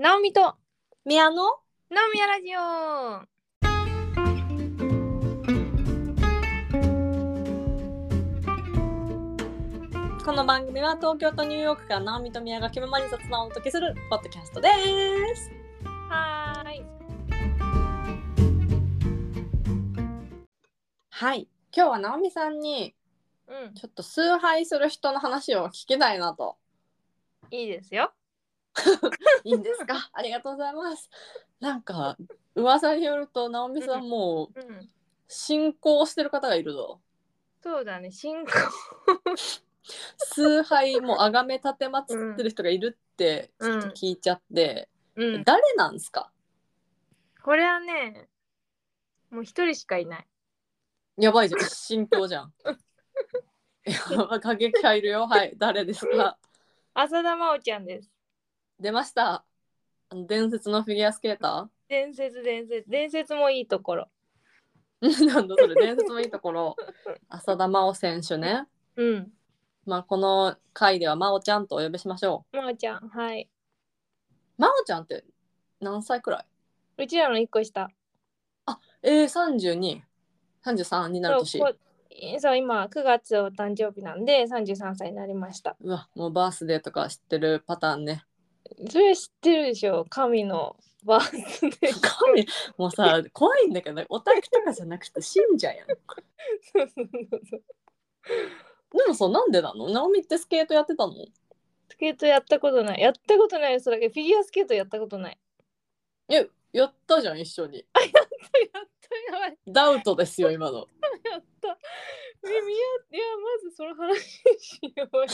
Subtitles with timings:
[0.00, 0.54] ナオミと
[1.04, 2.60] 宮野ナオミヤラジオ。
[10.24, 14.68] この番組は東京とニューヨークから直美と宮が気ままに雑談をお届けするポッドキャストで
[15.34, 15.50] す。
[15.84, 16.84] はーい。
[21.10, 22.94] はい、今日は直美さんに
[23.48, 23.74] うん。
[23.74, 26.56] ちょっと崇拝する人の話を聞きたいなと。
[27.50, 28.12] いいですよ
[29.44, 30.10] いいんですか？
[30.12, 31.10] ありがとうございます。
[31.60, 32.16] なんか
[32.54, 34.90] 噂によると直美さんもううん
[35.26, 37.00] 信仰してる方がいるぞ。
[37.62, 38.10] そうだね。
[38.10, 38.52] 進行。
[40.34, 45.44] 崇拝も崇め立てまつってる人がいるってちょっと聞いちゃって、うん。
[45.44, 46.30] 誰なんすか？
[47.42, 48.28] これはね
[49.30, 50.26] もう一人しかいない。
[51.18, 51.60] やばいじゃん。
[51.62, 52.52] 信教じゃん。
[53.84, 55.26] やばい 過激派いるよ。
[55.26, 55.52] はい。
[55.56, 56.38] 誰ですか？
[56.94, 58.10] 浅田真央ちゃんです
[58.80, 59.44] 出ました。
[60.10, 62.88] あの伝説のフィギュアスケータ伝説伝説。
[62.88, 64.08] 伝説もいいところ。
[65.02, 66.76] ー なんだそれ伝説のいいところ。
[67.28, 68.66] 浅田真央選手ね。
[68.96, 69.32] うん。
[69.84, 73.42] まあこの回では真央ちゃんとお呼びしましょ真央ちゃんはい。
[73.42, 75.24] う真央ちゃんって
[75.80, 76.40] 何歳くら
[76.98, 77.02] い？
[77.02, 77.90] うちらの一個下。
[79.02, 80.02] えー、
[80.64, 81.20] 3233に。
[81.20, 81.58] なる年。
[81.58, 81.78] そうこ
[82.40, 85.76] そう今9月お誕生日なんで33歳になりました。
[85.80, 88.24] うわもうバースデーとか知ってるパターンね
[88.90, 90.04] それ知ってるでしょ？
[90.08, 92.00] 神のバースデー。
[92.00, 92.46] 神？
[92.76, 95.86] もうさ怖いんだけどオタクとかじゃなくて信者やん。
[95.88, 95.96] で
[96.72, 99.08] そうそうそうそう。
[99.08, 99.88] もさなんでなの？
[99.90, 101.12] 直美ってスケートやってたの？
[101.90, 103.00] スケートやったことない。
[103.00, 104.08] やったことないそれだけ。
[104.08, 105.38] フィギュアスケートやったことない。
[106.30, 107.78] えやったじゃん一緒に。
[107.78, 108.10] やったやっ
[109.30, 109.58] たやばい。
[109.66, 110.78] ダウトですよ今の。
[110.78, 110.84] や
[111.38, 111.78] った。
[112.44, 114.20] えみやいやまずその話
[114.58, 115.24] しよう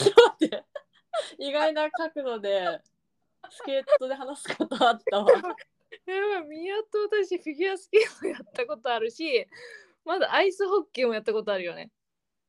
[1.37, 2.81] 意外な角度で
[3.51, 5.31] スケートで話すことあったわ。
[5.31, 5.49] やば
[6.39, 9.47] い宮と私フィギュアスケートやったことあるし、
[10.03, 11.91] まだアイスホッケーもやったことあるよね。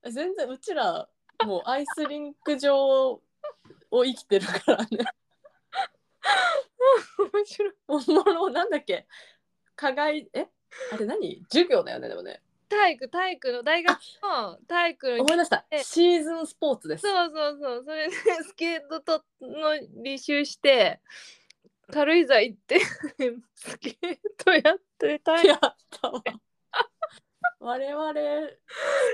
[0.05, 1.09] 全然うちら
[1.45, 3.23] もうアイスリンク上を
[3.91, 4.89] 生きてるからね。
[7.33, 7.75] 面白い。
[7.89, 9.07] おもろなんだっけ？
[9.75, 10.49] 課外え？
[10.93, 11.43] あれ何？
[11.51, 15.67] 授業だよねでもね体育体育の大学の体育の思い出した。
[15.71, 17.03] えシーズンスポーツです。
[17.03, 21.01] そうそうそうそれでスケートとの履修して
[21.93, 22.81] 軽井沢行って
[23.55, 25.49] スケートやって体育。
[25.49, 25.61] やっ
[26.01, 26.23] たわ。
[27.61, 28.17] 我々ス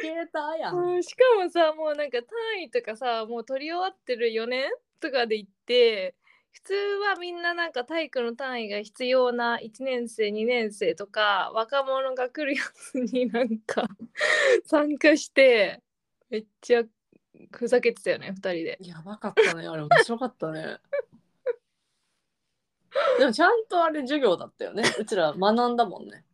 [0.03, 0.77] ケーターやん。
[0.77, 4.71] うんしかもさもうなんか単位とかさもう取り終わってる4年
[5.01, 6.15] とかで行って
[6.53, 13.89] 普通はみんななんか体育の単位が必要な1年生2年生とか若者が来るやつになんか
[14.65, 15.83] 参加して
[16.29, 16.83] めっちゃ
[17.53, 18.79] ふざけてたよね2人で。
[18.81, 20.79] やばかったねあれ面白かったね
[23.19, 26.25] でもちゃんとあれ授業だったよねうちら学んだもんね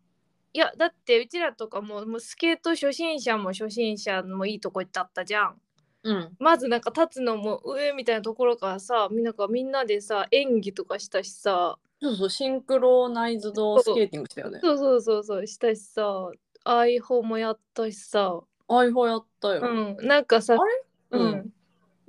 [0.52, 5.60] いやだってうちらとかももうスケート初心者も初心者もいいとこ行っちゃったじゃん。
[6.02, 6.36] うん。
[6.38, 14.60] まずなんか立つのも上みたいなところからさみんながみんなでさ演技とかしたしさそうそうシンクロナイズドスケーティングしたよね。
[14.62, 16.30] そうそうそうそうしたしさ
[16.64, 18.40] アイホもやったしさ。
[18.68, 20.06] アイフォやったよ、うん。
[20.06, 21.18] なんかさあれ？
[21.18, 21.30] う、うん。
[21.36, 21.52] ん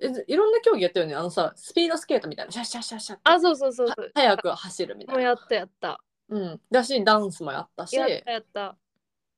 [0.02, 1.16] えいろんな競技やったよね？
[1.16, 4.02] あのさスピードスケートみたいなシャッシャッシャッシャあそうそうそうそう。
[4.04, 5.22] は早く走るみたいな。
[5.22, 6.02] もうやったやった。
[6.30, 6.62] うん。
[6.70, 7.96] だしダンスもやったし。
[7.96, 8.76] やったやった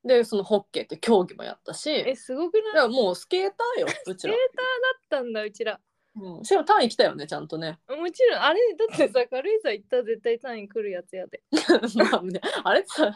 [0.03, 1.91] でそのホッケーって競技もやったし。
[1.91, 2.89] えすごくない？
[2.89, 4.34] もうスケーターよ うちら。
[4.34, 5.79] スケーターだったんだうちら。
[6.13, 7.79] うん、しかも単位来たよねちゃんとね。
[7.88, 11.41] もちろんあれだってさ軽井沢行ったら絶対単位来るやつやで。
[11.95, 13.13] まあねあれさ単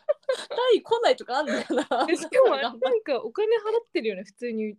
[0.75, 2.07] 位来ないとかあんだよな。
[2.09, 4.77] えしかもあれ 頑張っなんかお金払ってるよね普通に。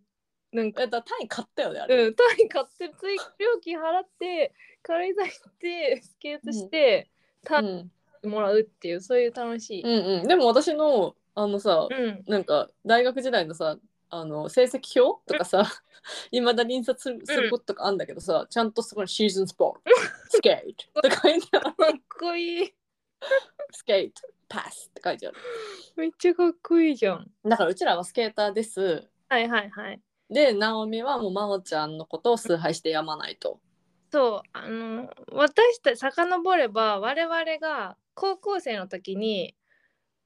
[0.52, 0.82] なんか。
[0.84, 7.10] えだから単位買ったよねあれ、うん、単位買ってる追加料金払って軽井沢行ってスケートして、
[7.44, 10.28] 単うん、位もらうっていうそういう楽しい、うんうん。
[10.28, 12.24] でも私のあのさ、うん。
[12.26, 13.76] なんか大学時代のさ
[14.08, 15.64] あの成績表とかさ
[16.32, 19.90] いまだに印刷するすることとかあんだけどさ、ちゃんとそこにシーズンスポー
[20.30, 21.64] ツスケートとか書いてある。
[21.74, 22.74] かっこいい。
[23.70, 25.36] スケートパスって書いてある。
[25.96, 27.30] めっちゃかっこいいじゃん。
[27.44, 29.06] だからうちらはスケーターです。
[29.28, 30.00] はいはいはい。
[30.30, 33.60] で直美はもう真央ちゃんのことを崇拝してやまないと。
[34.10, 39.54] そうあの私たち遡れば我々が高校生の時に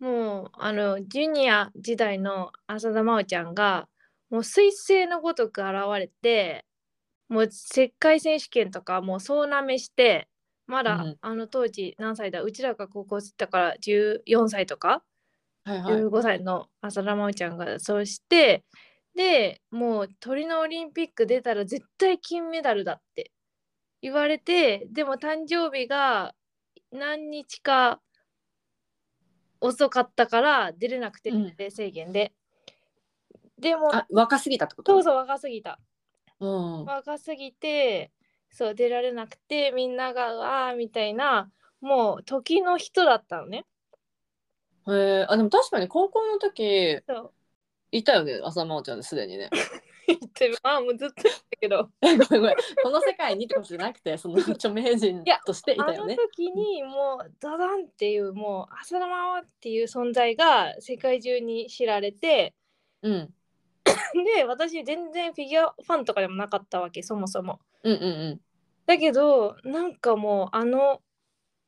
[0.00, 3.87] もうあのジュニア時代の浅田真央ちゃんが
[4.31, 6.64] もう彗星のごとく現れて
[7.29, 10.26] もう世界選手権とかもう総なめして
[10.67, 11.17] まだ、うん。
[11.20, 12.43] あの当時何歳だ？
[12.43, 15.02] うちらが高校生だから14歳とか？
[15.64, 15.94] はいはい。
[15.97, 18.64] 15歳の浅田真央ちゃんがそうして
[19.17, 23.32] でもう鳥のオリンピック出たら絶対金メダルだって
[24.00, 26.35] 言われてでも誕生日が
[26.93, 28.00] 何日か
[29.60, 31.42] 遅かったから出れなくてうん。
[31.44, 32.32] 年齢制限で、
[33.58, 34.92] でもあ若すぎたってこと？
[34.92, 35.78] そうそう若すぎた。
[36.40, 36.84] うん。
[36.84, 38.10] 若すぎて
[38.50, 43.66] そう出られなくてみんながあーみたいなもう時の人だったのね。
[44.88, 47.32] へえあでも確かに高校の時そう。
[47.92, 49.50] いたよね浅間ちゃんですでにね
[50.18, 51.90] 言ってあーもうずっと言ったけど。
[52.02, 52.56] えごめんごめん。
[52.82, 56.16] この世界にってことじゃなくてその 著名人やとしていたあのよね。
[56.16, 62.54] 時にもうダダンっていうもう浅田真央っていう存在が世界中に知られて
[63.02, 63.34] うん。
[64.36, 67.60] で私全然フィギュアファンとかでもなかったわけそもそも。
[67.82, 68.40] うんうんうん。
[68.86, 71.00] だけどなんかもうあの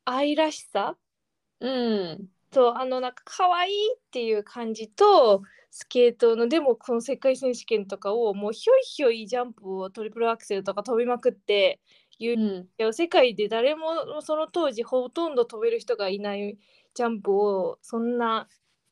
[0.05, 0.97] 愛らしさ
[1.61, 11.81] うんとあのなんか可愛いっていう感じとスケートのでもこの世界選手権とかをもうひょいひょいジャンプをトリプルアクセルとか飛びまくって
[12.19, 12.93] いううん。
[12.93, 16.59] 世界で誰もその当時ほとんど飛べる人がいない
[16.95, 18.49] ジャンプをそんな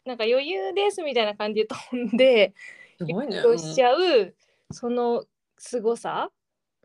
[0.06, 2.54] なんか余裕ですみたいな感じで飛んで
[2.98, 3.44] すごいね。
[3.44, 4.34] をしちゃう、
[4.72, 5.24] その
[5.58, 6.30] 凄さ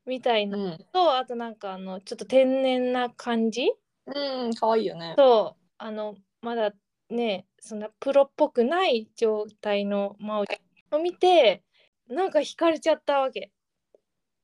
[0.06, 0.86] みたいなうん。
[0.92, 3.72] とあとなんかあのちょっと天然な感じ？
[4.08, 5.14] うん可愛いよね。
[5.16, 6.72] とあのまだ
[7.10, 11.64] ねそんなプロっぽくない状態の真央ちゃんを見て
[12.08, 13.52] なんか惹かれちゃったわけ。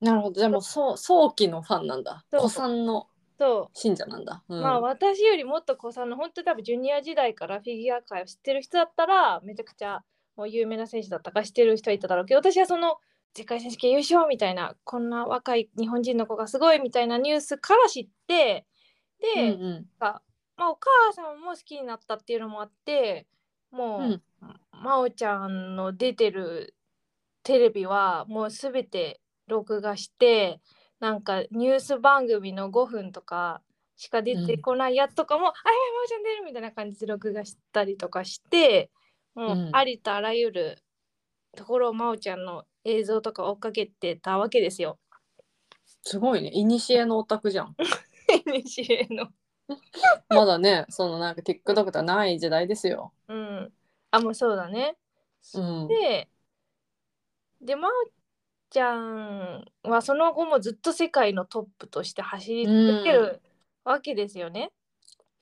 [0.01, 0.41] なるほど。
[0.41, 0.97] でもそう。
[0.97, 2.25] 早期のファンなんだ。
[2.31, 2.39] そう。
[2.41, 3.07] 古参の
[3.73, 10.01] 信者なんだ、うん、まあ私よりもっと子さんの本当に多分ジュニア時代からフィギュア界を知ってる人だったらめちゃくちゃ
[10.35, 12.97] もう有名な選手だったから知ってる人はいただろうけど私はその
[13.35, 18.65] 世界選手権優勝みたいなこんな若い日本人の子がすごいみたいなニュースから知って
[19.35, 19.85] で、うんうん
[20.61, 23.25] まあ、お母さんも好きになったっていうのもあって
[23.71, 24.21] もう、うん
[24.73, 26.73] 真央ちゃんの出てる
[27.43, 30.59] テレビはもう全て録画して
[30.99, 33.61] なんかニュース番組の5分とか
[33.95, 38.89] しか出てこないやつとかも「あい真央ちゃん出る!」みたいな感じで録画したりとかして
[39.35, 40.79] もううんありとあらゆる
[41.55, 44.97] ところを真央ちゃんの映像とか追っかけてたわけですよ。
[46.03, 47.75] すごいね古のオタクじゃん
[48.47, 49.27] NCA の。
[50.29, 53.73] まだねそのなんか TikTok とかない時代ですようん。
[54.11, 54.97] あもうそうだね。
[55.55, 56.27] うんで、
[57.61, 57.91] で、真央
[58.69, 63.41] ちゃんはその後もずっと世界のトップとして走り続ける
[63.83, 64.71] わけですよね。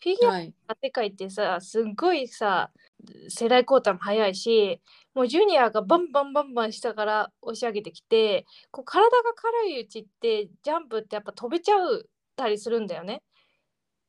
[0.02, 2.72] フィギュアはいの世界ってさ、すっごいさ、
[3.28, 4.80] 世代交代も早いし、
[5.16, 13.24] もうジュニアがバンバンバンバン下から押し上げてきて、こう体が軽いうちってジャンプってやっぱ飛べちゃうたりするんだよね。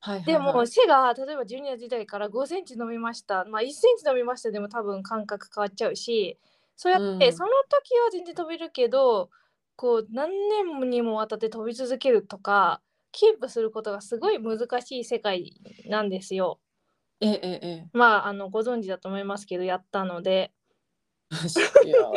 [0.01, 3.45] はいはいでもはい背が例えばジュニア時代から5センチ伸びました。
[3.47, 6.39] まあ1センチ伸びましたでも多分感覚変わっちゃうし
[6.77, 7.33] そうやって、うん。
[7.33, 9.31] その時は全然飛べるけど
[9.77, 12.83] こう何年にもわたって飛び続けるとか
[13.13, 15.55] キープすることがすごい難しい世界
[15.87, 16.61] なんですよ。
[17.21, 17.91] ええええ。
[17.93, 20.53] まああのご存知だと思いますけどやったので
[21.87, 22.11] いや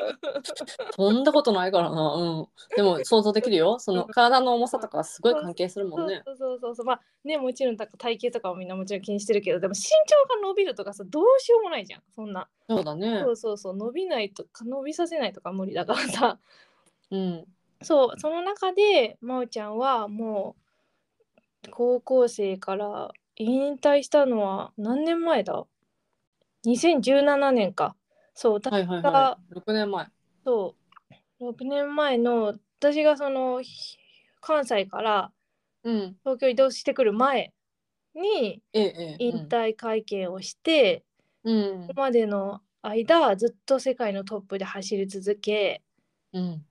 [0.91, 2.15] 飛んだことないからな。
[2.15, 2.47] うん。
[2.75, 3.77] でも想像できるよ。
[3.79, 6.23] その体の重さとかすごい関係するもんね。
[6.25, 6.75] そうそうそう。
[6.75, 12.03] そうまあねもちろんた体型とかもみんなもちろん気にしてるけどでも身長が伸びるとかさどうしようもないじゃん。
[12.15, 12.49] そんな。
[12.67, 13.21] そうだね。
[13.23, 13.75] そうそうそう。
[13.75, 16.39] 伸びないとか伸びさせないとか無理だからさ。
[17.11, 17.45] うん。
[17.83, 20.55] そうその中で真央ちゃんはも
[21.67, 25.65] う高校生から引退したのは何年前だ
[26.65, 27.95] ?2017 年か
[28.33, 29.53] そう私はいはいが、はい。
[29.55, 30.07] 6年前。
[30.43, 30.75] そ
[31.39, 31.43] う。
[31.43, 33.97] 6年前の私がそのひ
[34.41, 35.31] 関西から
[35.83, 36.17] うん。
[36.23, 37.53] 東京移動してくる前
[38.15, 41.03] に引退会見をして、
[41.43, 41.87] うん。
[41.87, 45.81] ここまでの間ずっと世界のトップで走り続け
[46.33, 46.65] うん。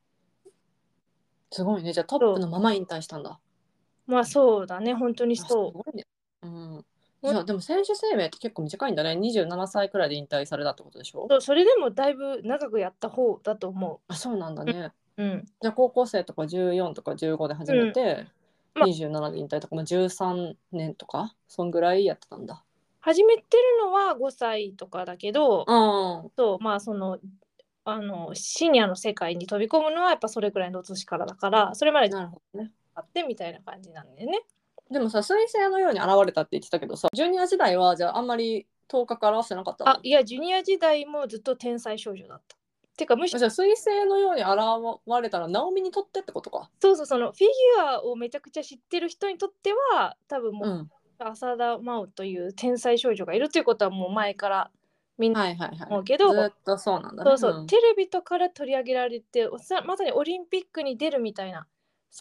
[1.51, 1.93] すごいね。
[1.93, 3.39] じゃあトップのまま引退したんだ。
[4.07, 4.95] まあそうだね。
[4.95, 5.73] 本当にそう。
[5.73, 6.07] ごいね。
[6.43, 6.85] うん
[7.23, 9.13] じゃあでも選手生命って結構短いんだね。
[9.13, 11.27] 27歳くらいで引退されたってことでしょ？
[11.31, 14.93] そうそれでもだいぶ長くやった方だと思あそうなんだね。
[15.17, 15.23] う。
[15.23, 15.45] うん。
[15.61, 18.27] じゃあ高校生とか14とか15で始めて、
[18.75, 18.87] まあ。
[18.87, 22.65] 27で引退とか、まあ、13年とかそんぐらいやってたんだ。
[23.01, 25.73] 始めてるのは5歳とかだけど、う
[26.27, 27.19] んそうまあその
[27.85, 32.71] あのシニアの世界に飛び込むのはやっぱそれぐらいの年からだからそれまでなるほどね。
[32.95, 34.43] あってみたいな感じなんでね。
[34.93, 39.91] でもさ彗星のように現れたって言ってたけどさジュニア時代はじゃああんまり頭角表してなかったの？
[39.91, 42.57] あいやジュニア時代もずっと天才少女だった。
[42.97, 46.71] てかむしろじゃあ彗星のように現れたらナオミにとってってことか？
[46.81, 50.91] そうそうそのフィギュアをめちゃくちゃ知ってる人にとっては多分もう、うん。
[51.25, 54.71] 浅田真央という天才少女がいるということはもう前から
[55.19, 57.31] みんなはいはいはい思うけどずっとそうなんだね。
[57.31, 57.67] そうそう、ん。
[57.69, 61.67] テレビとから取り上げられておさまさにオリンピックに出るみたいな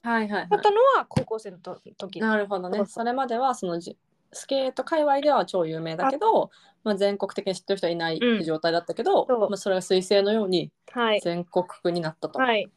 [0.03, 2.17] はいはいはだったのは高校生のと時。
[2.17, 2.77] いなるほどね。
[2.77, 3.97] そうそそれまではそのじ
[4.31, 6.51] スケート界隈では超有名だけど、
[6.83, 9.39] まあ、全国的に知ってる人はいない状態だったけど、そう。
[9.39, 11.19] まあ、それが彗星のようにはい。
[11.21, 12.39] 全国区になったと。
[12.39, 12.69] はい。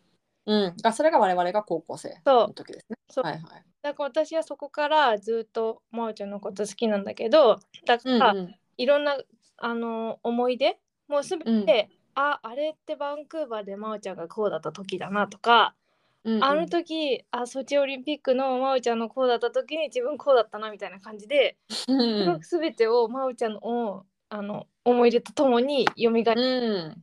[0.47, 2.97] うん、がそれが我々が高校生そうの時ですね。
[3.09, 3.25] そう。
[3.25, 3.43] はいはい。
[3.83, 8.39] だから私はそこからずっと真央ちゃんのこと好きなんだけどだから、うん。
[8.39, 9.17] うんいろんな
[9.59, 15.75] あの思い出もうすべて、ああれってバンクーバーで真央ちゃんがこうだった時だなとか、
[16.25, 16.45] うんうん。
[16.45, 21.57] あの時あソチオリンピックの真央ちゃんのこうだった時に自分こうだったなみたいな感じで、
[21.89, 22.43] うん。
[22.43, 27.03] すべてを真央ちゃんのあの思い出とともに蘇るんうん、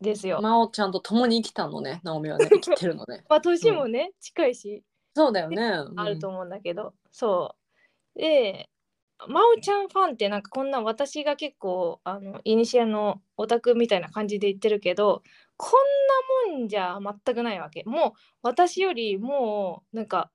[0.00, 0.40] ですよ。
[0.42, 3.24] 真央ちゃんと共に生きたのね、直美はね、 生きてるのね。
[3.28, 4.82] まあ年もね、近いし。
[5.14, 5.62] そうだよね。
[5.96, 7.54] あると思うんだけど、そ
[8.16, 8.18] う。
[8.18, 8.68] で
[9.28, 15.22] 真央ちゃんファンってなんかこんな私が結構あのイニシアのオタクみたいな感じで言ってるけど
[15.56, 15.76] こ
[16.48, 17.84] んなもんじゃ全くないわけ。
[17.84, 20.30] もう私よりもうなんか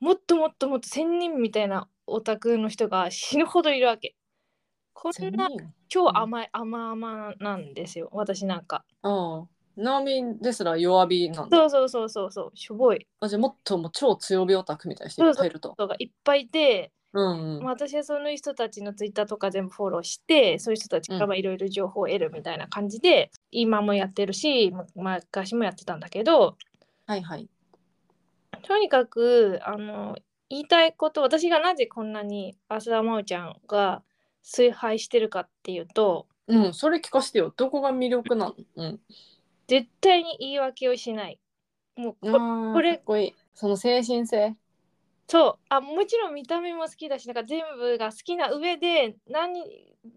[0.00, 4.14] もっともっともっと仙人みたいなオタクの人が死ぬほどいるわけ。
[4.92, 5.48] こんな
[5.88, 8.84] 超甘い甘々なんですよ私なんか。
[9.02, 9.48] うん。
[9.74, 11.56] 直美ですら弱火なんだ。
[11.56, 12.50] そうそうそうそうそう。
[12.54, 13.06] しょぼい。
[13.20, 15.72] あじゃあもっともう超強火オタクみたいな人いっぱいいると。
[15.72, 26.56] 人がいっぱいいてうんうんまあ、私はその人たちのツイッターとか全部フォローしてそういう人たちからいろいろ情報を得るみたいな感じで、今もやってるしままあ昔もやってたんだけど
[27.06, 27.48] はいはい。
[28.62, 30.16] とにかくあの
[30.48, 34.02] 言いたいこと私がなぜこんなに浅田真央ちゃんが
[34.42, 37.54] 崇拝してるかっていうとうん、それ聞かせてよ。
[37.56, 38.54] どこが魅力なの？
[38.76, 39.00] うん。
[39.68, 41.38] 絶対に言い訳をしない。
[41.96, 43.34] もうあこれこいい。
[43.54, 44.56] その精神性。
[45.28, 49.62] そうあもちろん見た目も好きだしなんか全部が好きな上で何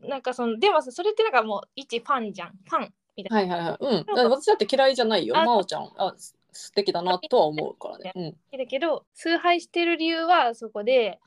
[0.01, 3.55] なんかそのでもさそれってなんかもう一ファンじゃんファンみたいな。
[3.55, 4.05] はいはいはい。
[4.17, 4.31] うん。
[4.31, 5.37] 私だって嫌いじゃないよ。
[5.37, 5.89] あ真央ちゃん。
[5.97, 8.13] あす素敵だなとは思うからね。
[8.15, 8.19] う
[8.55, 8.57] ん。
[8.57, 11.19] だけど崇拝してる理由はそこで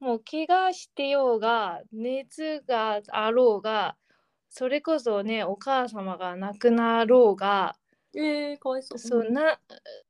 [0.00, 3.96] もう怪我してようが熱があろうが
[4.50, 7.76] それこそねお母様が亡くなろうが
[8.14, 8.98] えー、かわいそう。
[8.98, 9.58] そうな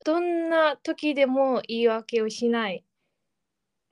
[0.04, 2.84] どんな時でも言い訳をしない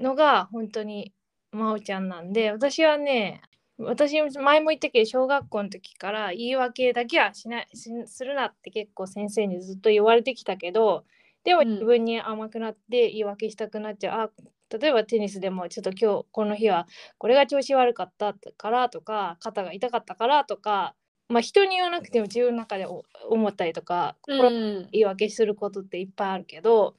[0.00, 1.12] のが本当に
[1.52, 3.42] 真央ちゃんなんで私はね
[3.78, 11.04] 私前も言ったけど小学校の時から言い訳だけはしないしするなって結構先生にずっと言われてきたけど
[11.44, 14.30] でもうん自分に甘くなって言い訳したくなっちゃう、あ
[14.78, 16.86] 例えばテニスでもちょっと今日この日は
[17.18, 20.94] これが調子悪かったからとか肩が痛かったからとか
[21.28, 24.88] まあ人に言わなくても自分の中でお思ったりとか心うん。
[24.92, 26.94] 言い訳することっていっぱいあるけど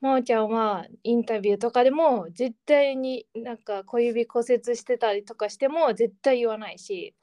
[0.00, 7.14] 真央ちゃんはインタビューとかでも絶対になんか小指骨折してたりとかしても絶対言わないし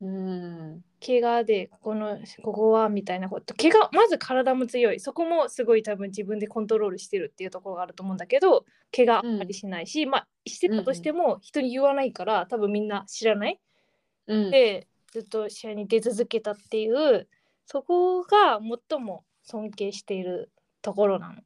[0.00, 0.84] うん。
[1.04, 13.60] 怪我でこのここはみたいなこと怪我まず体も強いそこもすごい多分自分でコントロールしてるっていうところがあると思うんだけど怪我あんまりしないし、まあしてたとしても人に言わないから多分みんな知らない
[14.26, 14.50] うん。
[14.50, 17.28] でずっと試合に出続けたっていう
[17.64, 18.60] そこが
[18.90, 20.50] 最も尊敬している
[20.82, 21.42] ところなの。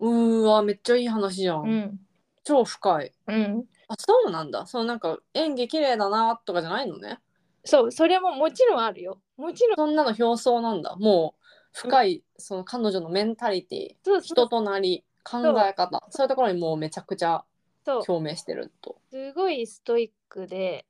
[0.00, 1.62] うーわ、めっちゃいい話じゃん。
[1.62, 2.00] うん
[2.44, 3.12] 超深い。
[3.26, 4.66] うん、あ、そうなんだ。
[4.66, 7.18] そのなんか演技綺麗だなとかじゃないのね？
[7.64, 9.20] そうそれももちろんあるよ。
[9.36, 10.94] もちろんそんなの表層なんだ。
[10.94, 17.44] もう深い、その彼女のメンタリティ、そう人となり、考え方、そういうところにもうめちゃくちゃ
[17.84, 19.00] そう共鳴してると。
[19.10, 20.86] すごいストイックで、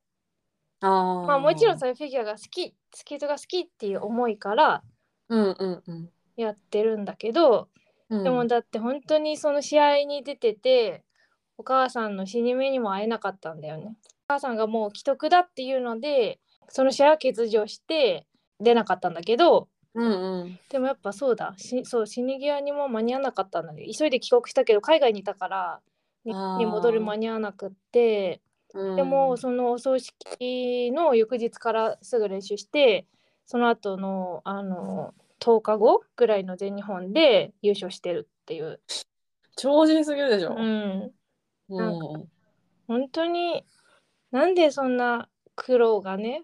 [0.81, 4.83] あーまあ、もちろんそういうフィギュアが好きスケートが好きっていう思いから
[5.31, 6.11] うんうんうん。
[6.37, 7.69] やってるんだけど、
[8.09, 11.05] うん、でもだって本当にその試合に出てて
[11.59, 13.97] お母さんの死に目にも会えなかったんだよね。
[14.29, 18.27] お母さんがもう既得だっていうのでその試合は欠場して
[18.61, 20.59] 出なかったんだけどうんうん。
[20.69, 21.55] でもやっぱそうだ。
[21.57, 25.81] しそう死に際にも間に合わなかったんだけど急いで帰国したけど海外にいたから
[26.25, 28.43] 日本に戻る間に合わなくって
[28.75, 28.97] うん。
[28.97, 33.07] でもそのお葬式の翌日からすぐ練習して
[33.47, 35.15] その後のあの
[35.47, 38.81] 10日後ぐらいの全日本で優勝してるっていう、
[39.55, 40.57] 超人すぎるでしょ。
[40.59, 41.13] うん、
[41.69, 41.83] う
[42.19, 42.29] ん。
[42.89, 43.65] 本当に
[44.33, 46.43] なんでそんな苦労がね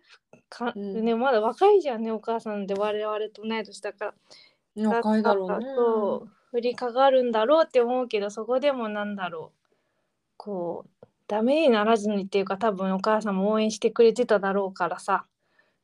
[0.48, 1.04] かうん。
[1.04, 4.14] ねまだ若いじゃんねお母さんで我々と同い年だか
[4.76, 4.88] ら。
[4.88, 5.66] 若いだろうね。
[6.52, 9.68] 降りかかるんだろうって思うけどそこでもなんだろう。
[10.36, 15.24] こうダメにならずにっていうか多分お母さんも応援してくれてただろうからさ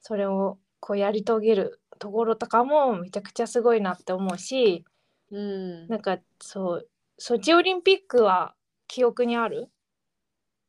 [0.01, 4.85] それをこうやり遂げるところとかもめちゃくちゃすごいなって思うし
[5.31, 5.89] うん。
[5.89, 6.89] なんかそう
[7.19, 8.55] ソチオリンピックは
[8.87, 9.69] 記憶にある？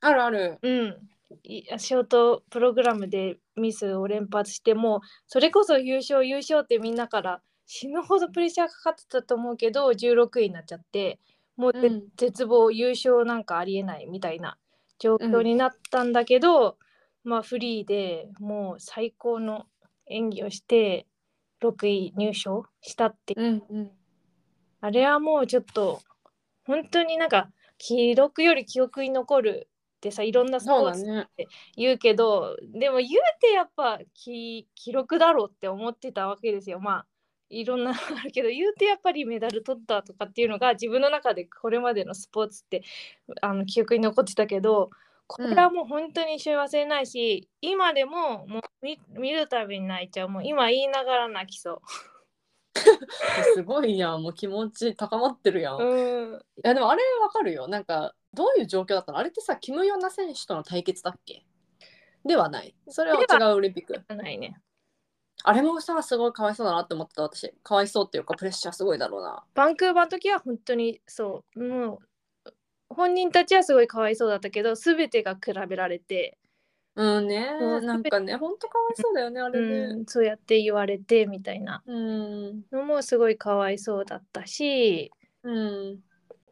[0.02, 0.58] あるある。
[0.62, 0.98] うん
[1.44, 11.20] いショートプログラムでミスを連発してもそれこそ優勝優勝ってみんなから死ぬほどプレッシャーかかってたと思うけど16位になっちゃって
[11.56, 14.58] もうぜ、うん絶望優勝なんかありえないみたいな
[14.98, 16.78] 状況になったんだけど、
[17.24, 19.68] まあフリーでもう最高の
[20.08, 21.06] 演技をして
[21.62, 23.34] 6位入賞したって。
[23.36, 23.92] うんうん。
[24.82, 26.01] あれはもうちょっと
[26.66, 31.30] 本当になんか記録より記憶に残るってさいろんなスポーツそうだね。
[31.75, 33.10] 言うけどでも言う
[33.42, 36.80] てやっぱ記記録だろうって思ってたわけですよ。
[36.80, 37.06] まあ
[37.50, 42.84] いろんなあるけど言うてやっぱりメダル取ったとかっていうのが自分の中でこれまでのスポーツって
[43.42, 44.92] あの記憶に残ってたけど
[45.32, 50.30] これはもう本当に一生忘れないし、今でももう見見るたびに泣いちゃう。
[50.30, 51.84] もう今言いながら泣きそ
[53.54, 54.24] すごいやん。
[54.24, 55.82] もう気持ち高まってるやん、う。
[55.82, 57.68] いうんやでもあれわかるよ。
[57.68, 59.20] なんかどういう状況だったの？
[59.20, 61.46] あれってさキム・ヨナ選手との対決だっけ？
[62.26, 62.76] ではない。
[62.88, 64.04] それは違うオリンピック。
[64.16, 64.60] ないね。
[65.44, 67.54] あれもさすごいかわいそうだなって思ってた私。
[67.64, 69.44] かわいそうっていうかプレッシャーすごいだろうな。
[69.54, 71.64] バンクーバーの時は本当にそう。
[71.64, 72.00] もう
[72.89, 76.38] 本人たちはすごいかわいそうだったけど全てが比べられて、
[76.96, 81.81] うんねうんなんかねほんとかわいそうだよねあれうねん、そうやって言われてみたいな。
[81.86, 82.63] うん。
[82.72, 85.12] のもすごいかわいそうだったし
[85.43, 86.00] うん。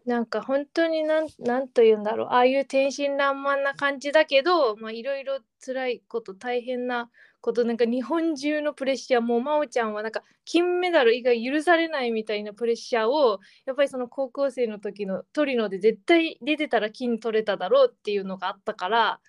[0.06, 2.28] なんか本当になんなんと言うんだろう。
[2.28, 7.10] ああいう天真爛漫な感じだけどまあいろいろ辛いこと大変な
[7.42, 19.20] ことなんか日本中のプレッシャーもう真央ちゃんはなんか金メダル以外許されないみたいなプレッシャーをやっぱりその高校生の時のトリノで絶対出てたら金取れただろうっていうのがあったから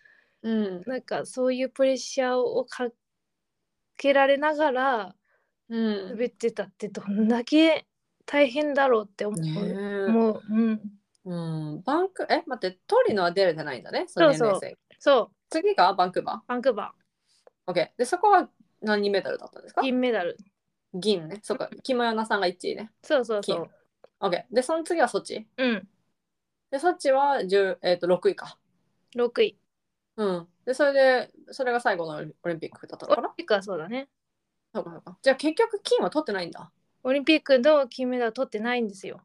[0.42, 2.88] うんなんかそういうプレッシャーをか
[3.96, 5.14] けられながら
[5.68, 7.86] うん滑ってたってどんだけ
[8.26, 9.40] 大変だろうって思う。
[9.40, 10.10] ねえ。
[10.10, 10.80] もう、うん、
[11.24, 11.82] うん。
[11.82, 15.36] バンクえ待ってトリノは出れてないんだねその年齢生そう。
[15.50, 17.07] 次がバンクーババンクーバー
[17.68, 18.48] OK でそこは
[18.80, 19.82] 何メダルだったんですか？
[19.82, 20.36] ー銀メダル。
[20.94, 21.40] 銀ね。
[21.42, 21.68] そっか。
[21.82, 22.90] キム・ヨナさんが1位ね。
[23.02, 23.70] そうそうそう。
[24.20, 25.46] OK でその次はソチ？
[25.58, 25.88] うん、
[26.70, 28.58] でソチは10、えー、と6位か。
[29.14, 29.58] 6位。
[30.16, 30.48] うん。
[30.64, 33.28] でそれでそれが最後のオリンピックだったのかな？
[33.28, 34.08] オリンピックはそうだね。
[34.74, 35.18] そうかそうか。
[35.22, 36.72] じゃあ結局金は取ってないんだ。
[37.04, 39.20] オリンピックの金メダル取ってないんですよ。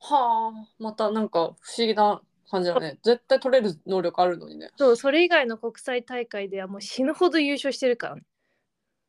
[0.00, 0.68] はあ。
[0.78, 2.20] またなんか不思議な
[2.50, 2.98] 感じだね。
[3.02, 4.70] 絶対取れる能力あるのにね。
[4.76, 8.22] そう、それ以外の国際大会ではもう死ぬほど優勝してるからね。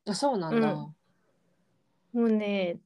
[0.06, 0.76] あそうなんだ、う
[2.18, 2.20] ん。
[2.20, 2.78] もうね、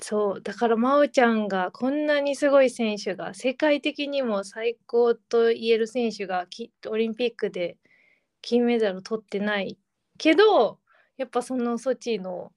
[0.00, 7.78] そう、だから真央ちゃんがこんなにすごい選手が、世界的にも最高と言える選手がきオリンピックで
[8.42, 9.78] 金メダル取ってない
[10.18, 10.78] けど、
[11.16, 12.52] やっぱそのソチの、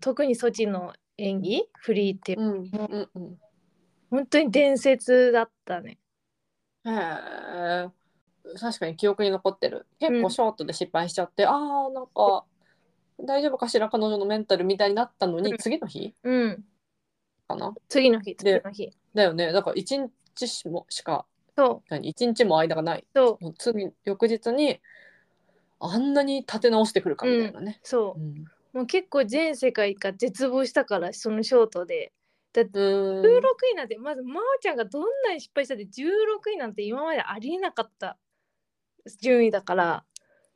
[0.00, 3.38] 特にソチの演技、フリーってうんうんうん。
[4.10, 5.98] 本当に伝説だったね。
[6.84, 7.88] へえ
[8.58, 9.86] 確かに記憶に残ってる。
[9.98, 12.44] 結構ショートで失敗しちゃって、あーなんか
[13.20, 15.58] 大丈夫かしら彼女のメンタルみたいになったのに、うん。
[15.58, 16.14] 次の日？
[16.22, 16.64] うん。
[17.46, 17.74] かな？
[17.88, 18.90] 次の日、次での日。
[19.12, 19.52] だよね。
[19.52, 22.08] だから一日しもしかそう、何？
[22.08, 23.04] 一日も間がない。
[23.14, 24.80] そう、もう次翌日に
[25.80, 28.20] あんなに立て直してくるかみたいなね、そう。
[28.20, 28.24] う。
[28.24, 28.44] ん。
[28.72, 32.12] もう結構全世界が絶望したから、そのショートで。
[32.52, 33.22] だってうん。
[33.22, 33.24] 16
[33.72, 38.18] 位なんて、まず真央ちゃんがどんなに失敗したって16位なんて今までありえなかった。
[39.20, 40.04] 順位だから。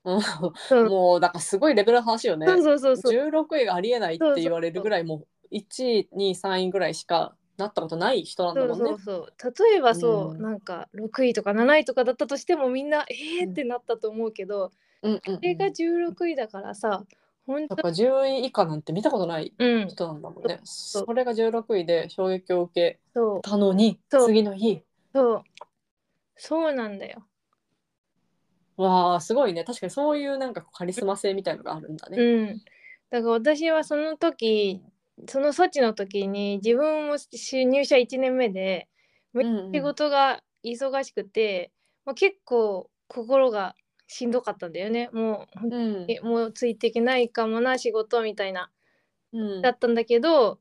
[0.05, 0.21] うん。
[0.57, 0.89] そう。
[0.89, 2.47] もうだからすごいレベルの話よね。
[2.47, 3.13] そうそうそうそう。
[3.13, 8.87] 16位がありえないって言われるぐらいもう1位2位3位ぐらいしかなったことない人なんだそうもんね。
[8.87, 10.43] そうそう例えばそう、うん。
[10.43, 15.37] なんか6位とか7位とかだったとしてもみんなえーってなったと思うけど、うんうんうん。
[15.37, 17.05] それが16位だからさ
[17.47, 17.75] 本当。
[17.75, 19.89] やっぱ10位以下なんて見たことないうん。
[19.89, 20.61] 人なんだもんね。
[20.63, 20.67] う。
[20.67, 23.43] それが16位で衝撃を受けそう。
[23.43, 24.27] たのに、そう。
[24.27, 24.83] 次の日、
[25.15, 25.43] そう。
[26.37, 27.27] そうなんだよ。
[28.77, 29.65] わあ、すごいね。
[29.65, 32.19] 確かにそういうなんかカリスマ性みたいのがあるんだね。
[32.19, 32.59] うん、
[33.11, 34.81] だから私はその時
[35.29, 38.89] その措置の時に自分もし入社1年目で
[39.33, 41.71] めっちゃ仕事が忙しくて、
[42.05, 43.75] まあ、結構心が
[44.13, 45.09] しんどかったんだよね。
[45.13, 46.07] もううん。
[46.07, 48.71] にもうついていけないかもな仕事みたいな。
[49.33, 49.63] うん。
[49.63, 50.61] だったんだけど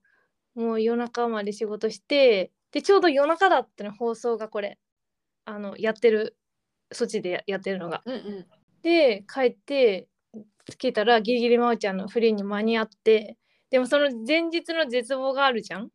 [0.55, 4.79] もう夜中まで仕事してでちょうど夜中だったの放送がこれ。
[5.43, 6.37] あのやってる
[6.93, 8.01] 措置でややってるのが。
[8.05, 8.45] うんうん。
[8.83, 10.07] で帰って
[10.69, 13.37] つけたらギリギリ真央ちゃんのフリーに間に合って
[13.69, 15.89] でもその前日の絶望があるじゃん。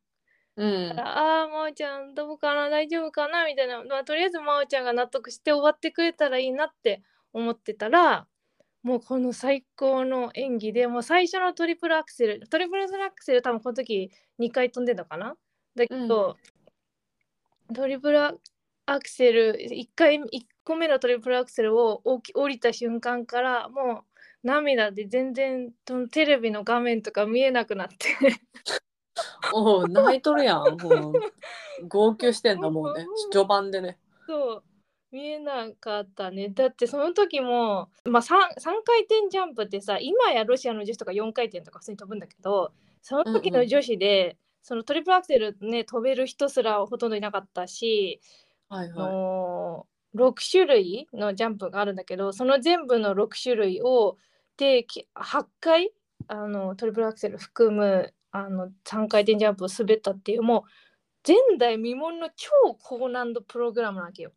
[0.56, 0.98] うん。
[0.98, 7.02] ああー真央ちゃんどうかな大丈夫かなみたいな、まあ、とりあえず真央ちゃんが納得して終わってくれたらいいなって
[7.36, 8.26] 思ってたら
[8.82, 15.34] もうこの最高の演技でもう最初のトリプルアクセルトリプルアクセル多分この時2回飛んでんのかな？
[15.74, 16.36] だけど、
[17.74, 18.32] トリプルア
[18.98, 20.22] クセル1回1
[20.64, 22.00] 個目のトリプルアクセルを
[22.34, 24.04] 降りた瞬間からも
[24.44, 25.72] う涙で全然
[26.10, 27.96] テレビの画面とか見えなくなって
[29.52, 30.80] おう泣いとるやん。
[30.80, 31.12] もう
[31.88, 33.06] 号泣してんだもうね。
[33.32, 33.98] 序盤でね。
[34.26, 34.62] そう
[35.12, 36.48] 見えなかったね。
[36.50, 48.20] だってその時も、まあ、3, 3回転ジャンプってさ今やロシアの女子とか4回転とか普通に飛ぶんだけどその時の女子で、そのトリプルアクセルね飛べる人すらほとんどいなかったし、
[48.68, 48.98] はいはい。
[48.98, 54.16] の6種類のジャンプがあるんだけどその全部の6種類を
[54.56, 55.92] でき8回
[56.26, 60.62] あのトリプルアクセル含むあの3回転ジャンプを滑ったっていうもう
[61.26, 62.50] 前代未聞の超
[62.82, 64.32] 高難度プログラムなわけよ。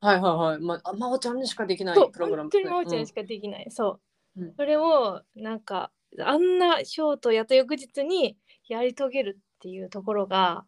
[0.00, 0.58] はいはいはい。
[0.60, 2.50] まあ、真央ちゃんにしかできないそうプログラム。
[2.50, 4.00] 本当に真央ちゃんしかできない、そ
[4.36, 8.36] う、うんそれをなんかあんなショートやった翌日に
[8.68, 10.64] やり遂げるっていうところが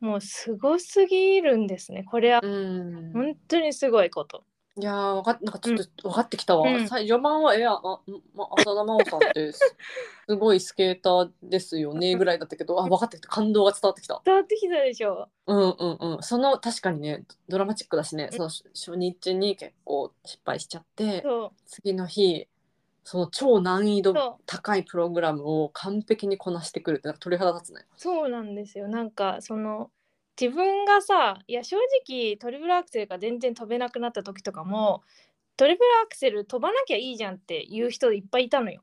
[0.00, 3.12] もうすごすぎるんですねこれはうん。
[3.12, 4.44] 本当にすごいこと。
[4.76, 6.68] いやー、わかっなんかちょっと分かってきたわ。
[6.68, 8.00] うんさ序盤は、えや、あ、
[8.34, 9.76] ま、浅田真央さんってす
[10.28, 13.28] すごいスケーターですよねぐらいだったけど、あ、分かってきた。
[13.28, 14.20] 感動が伝わってきた。
[14.24, 16.22] 伝わってきたでしょうんうんうん。
[16.22, 21.24] その、確かにね、ドラマチックだしね、その初日に結構失敗しちゃって、
[21.66, 22.48] 次の日、
[23.04, 27.84] その超難易度高いプログラムを完璧にこなしてくるって、なんか鳥肌立つね。
[27.96, 29.90] そうなんですよなんかその
[30.40, 35.02] 自分がさいや正直トリプルアクセルが全然飛べなくなった時とかも
[35.56, 38.82] トリプルアクセル飛ばなきゃいいじゃんっていう人いっぱいいたのよ。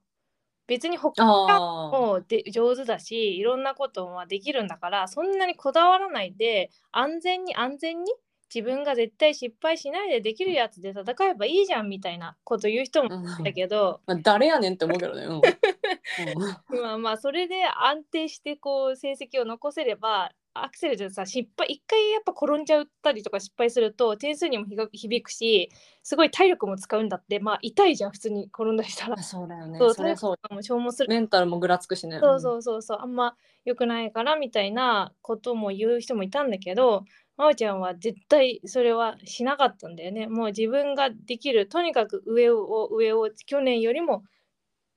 [0.67, 1.25] 別に他。
[1.25, 8.13] もで上手だしいろんなことはできるんだからそんなにこだわらないで安全に安全に
[8.53, 15.23] 自分が絶対失敗しないでできるやつで戦えばいいじゃんみたいなこと言う人もうんいたけど、まあ、誰やねんって思うけどね。
[15.23, 15.35] うん。
[15.35, 15.39] う
[16.79, 25.69] んまあまあそれで安定してこう成績を残せればアクセルでさ失敗一回やっぱ転んじゃったりとか失敗すると点数にも響くし
[26.03, 27.39] すごい体力も使うんだって。
[27.39, 29.15] まあ痛いじゃん普通に転んだりしたら。
[29.17, 29.79] あそうだよね。
[29.79, 30.37] そうそれはそう。
[30.37, 31.09] 体力とかも消耗する。
[31.09, 32.19] メンタルもぐらつくしね。
[32.19, 32.97] そうそうそうそう。
[33.01, 33.35] あんま
[33.65, 37.05] 良くないからみたいなことも言う人もいたんだけど
[37.37, 40.27] 真央ちゃんは絶対それはしなかったんだよね。
[40.27, 44.23] もう自分ができるとにかく上を上を去年よりも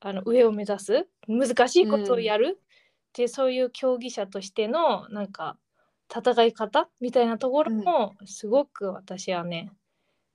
[0.01, 2.61] あの上を目指す難しいことをやる、
[3.14, 5.57] でそういう競技者としてのなんか
[6.14, 9.70] 戦い方みたいなところもすごく私はね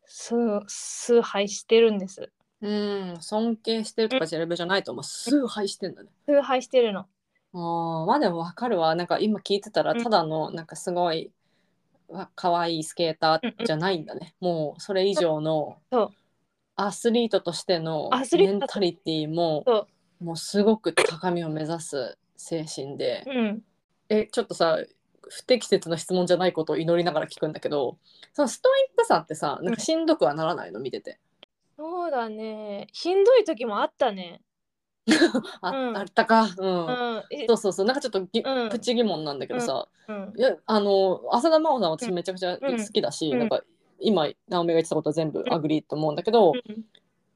[0.06, 5.04] 崇崇拝してるんですうん、尊敬してるとかじゃレベルじゃないと思う。
[5.04, 6.10] 崇拝してんだね。
[6.28, 7.06] 崇拝してるの
[7.54, 8.96] あーまあでもわかるわ。
[8.96, 11.32] なんか今聞いてたら、うんただのなんかすごい、
[12.10, 14.36] わ可愛いスケーターじゃないんだね。
[14.42, 15.78] もうそれ以上の
[16.76, 19.88] アスリートとしてのメンタリティもそ
[20.20, 23.24] もうすごく高みを目指す精神で。
[23.28, 23.64] う、うん。
[24.10, 24.80] えちょっとさ
[25.30, 27.98] 不適切な質問じゃないことを祈りながら聞くんだけど
[28.34, 30.80] そのストイックさってさなんかしんどくはならないの？
[30.80, 31.20] 見てて。
[31.78, 32.88] そうだね。
[32.92, 34.42] しんどい時もあったね。
[35.62, 35.98] あ,、うん。
[35.98, 36.50] あったか。
[36.58, 37.18] う、うん。
[37.18, 37.24] ん。
[37.32, 37.86] えそうそうそう。
[37.86, 38.70] なんかちょっとぎ、うん。
[38.70, 40.34] プチ疑問なんだけどさ、うん。
[40.36, 43.40] いやあの浅田真央さんは私めちゃくちゃうん好きだし、うん。
[43.40, 43.62] なんか
[44.00, 46.86] 今直美が言ってたことは全部 agree と思うんだけど、うん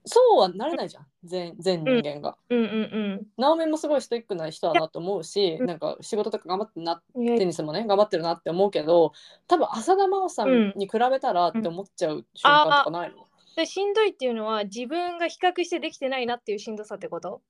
[0.06, 2.38] そうはなれないじゃん全全人間が。
[2.50, 5.66] うんうん直美もすごいストイックな人だなと思うし、うん。
[5.66, 9.14] なんか仕事とか頑張ってんなテニスもね頑張ってるなって思うけど
[9.48, 17.42] 多分浅田真央さんに比べたらって思っちゃう瞬間とかないの、でしんどいっていうのは自分が比較してできてないなっていうしんどさってこと？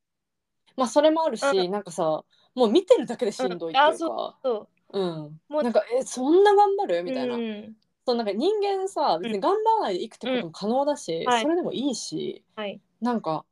[0.77, 2.23] まあそれもあるし、うなんかさ
[2.55, 3.89] もう見てるだけでしんどいっていううん。
[3.89, 5.03] あか、そうう。
[5.03, 5.39] ん。
[5.49, 7.03] もうなんかえそんな頑張る？
[7.03, 11.41] みたいな、うんそうなんか人間さ別に頑張らないでいくってことも可能だし、はい。
[11.41, 12.81] それでもいいしはい。
[13.01, 13.45] なんか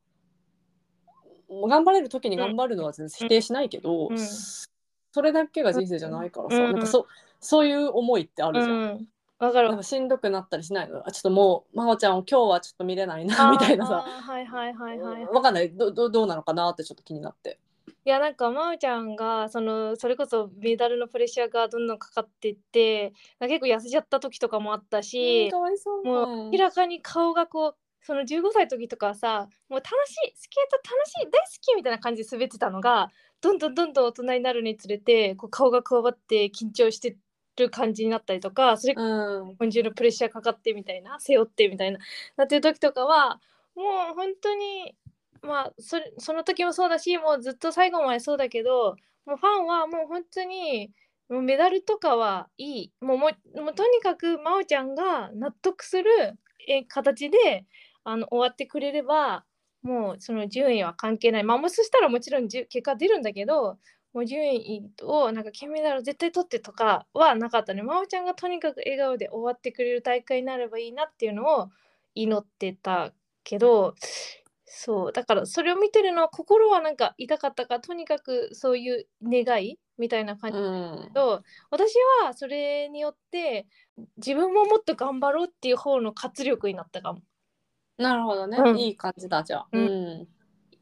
[1.50, 4.18] 頑張れる時に頑張るのは全然否定しないけど、うん。
[4.18, 6.72] それだけが人生じゃないからさ、うん。
[6.72, 7.06] なんかそ
[7.40, 8.84] そういう思いってあうるじゃん。
[8.94, 9.08] ん。
[9.38, 9.68] わかる。
[9.68, 11.06] なんかしんどくなったりしないの。
[11.06, 14.04] あちょっともう真央ちゃんを今日はちょっと見れないなみたいなさ。
[14.06, 14.22] あー。
[14.22, 15.24] はいはいはいはい。
[15.26, 15.70] わかんない。
[15.70, 17.58] どどどうなのかなってちょっと気になって。
[18.04, 26.26] いやなんか真央ちゃんがそのそれこそメダルのプレッシャーがどんどんかかっていって結構痩せちゃった時とかもあったし、うもう。
[26.26, 33.10] んう明らかに顔がこうその15歳の時とかはさもう楽しいスケート楽しい大好きみたいな感じで滑ってたのが
[33.40, 37.16] どんどんどんどん大人になるにつれてこう顔が加わって緊張して
[37.56, 39.56] る感じになったりとかそれうん。
[39.56, 41.98] 本中のプレッシャーかかってみたいな背負ってみたいな
[42.36, 43.40] なってる時とかは
[43.76, 44.94] もう本当に
[45.42, 50.90] まあそその時もそうだしもうずっと最後までそうだけどもうファンはもう本当に
[51.28, 56.10] もうメダルとかはいいもうもうとにかく真央ちゃんが納得する
[56.68, 57.66] え形で
[58.04, 59.44] あの終わってくれれば
[59.82, 63.78] もうその順位は関係ないまあもうそしたらもちろん結果出るんだけど
[64.12, 67.82] もう順位をなんか金メダル絶対取ってとかはなかったね。
[67.82, 71.70] 真央ちゃんがとにかく笑顔で終わってくれる大会になればいいなっていうのを
[72.14, 73.94] 祈ってたけど
[74.74, 83.66] そうだからそれを見てるのは心はなんか痛かったからとにかくそういう願いみたいな感じうんだけど、私はそれによって
[84.16, 87.20] 自分ももっと頑張ろうっていう方の活力になったかも。
[87.98, 89.68] なるほどね、うんいい感じだじゃあ。
[89.72, 89.86] ううん
[90.22, 90.28] ん。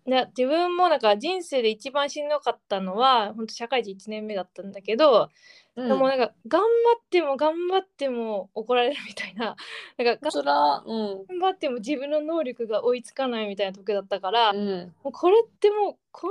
[0.07, 5.31] ね、自分もなんか人生で一番しんどかったのは本当社会人1年目だったんだけど、
[5.81, 6.66] うん、でもなんか頑張
[6.99, 9.57] っても頑張っても怒られるみたいな
[9.97, 11.27] なんかそら、うん。
[11.27, 14.95] 頑張っても自分の能力が追いつかないみたいな時だったから、うん。
[15.03, 16.31] もうこれってもうこん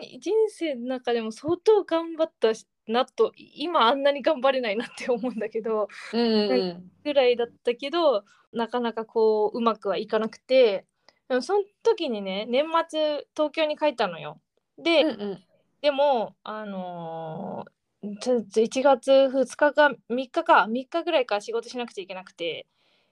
[0.00, 2.48] なに人生の中でも相当頑張った
[2.88, 10.86] なと今あんなに頑張れないなって思うんだけどうんうんぐらいだったけどなかなかこううまくはいかなくて
[11.28, 14.40] でもその時にね年末東京に帰ったのよ。
[14.78, 15.44] で、うんうん
[15.80, 22.66] でもあのー1月2日か3日か3日ぐらいから仕事しなくちゃいけなくて。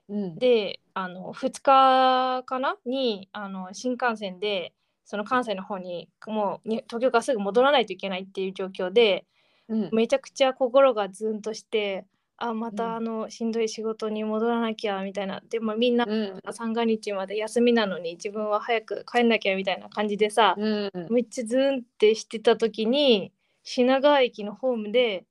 [0.08, 0.38] うん。
[0.38, 2.76] であの2日かな？
[2.86, 4.72] にあの新幹線で
[5.04, 9.24] その関西の方にもうに東京からすぐ戻らないといけないっていう状況で
[9.68, 9.90] うん。
[9.92, 12.76] めちゃくちゃ心がズンとしてあまうん。
[12.76, 15.42] たあのしんどい仕事に戻らなきゃみたいな。
[15.50, 16.40] でもみんなうん。
[16.52, 20.92] 三が日まで休みなのに自分は早く帰んなきゃみたいな感じでさ、うん。
[21.10, 23.32] めっちゃズンってしてた時に
[23.68, 25.26] 品川駅のホームで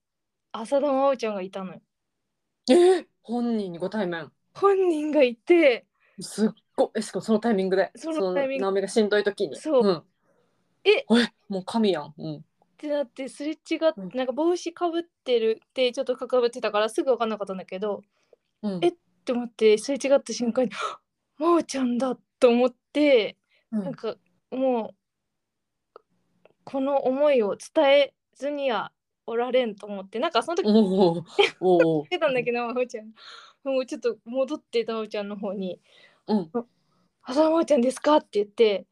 [0.52, 1.82] 浅田真央ちゃんがいたのよ。
[2.70, 4.30] えー本人にご対面。
[4.54, 5.88] 本人がいて
[6.20, 8.66] すっごいえしかもそのタイミングでそのタイミング。
[8.66, 9.56] 直美がしんどい時に。
[9.56, 9.88] そう。
[9.88, 10.04] うん、
[10.84, 11.06] え
[11.50, 12.14] もう神やん。
[12.18, 12.36] うん。
[12.36, 12.42] っ
[12.78, 13.58] てなってすれ違っ
[13.96, 14.10] うん。
[14.10, 18.04] なんか帽子かぶってるってちょっとかぶってたからすぐ分かんなかったんだけど
[18.62, 18.80] うん。
[18.84, 18.94] えっ
[19.24, 21.00] て思ってすれ違った瞬間にあ
[21.40, 23.38] 「真央ちゃんだ」と思って
[23.72, 23.84] うん。
[23.86, 24.16] なんか
[24.52, 24.96] もう
[26.66, 28.92] この思いを伝えずには
[29.26, 30.68] おられんと思ってなんかその時
[32.10, 33.14] てたんだけどちゃん。
[33.64, 35.82] もうちょっと戻って真央ちゃんの方に
[36.28, 36.52] うん
[37.24, 38.86] 「浅田真央ちゃんですか?」って言って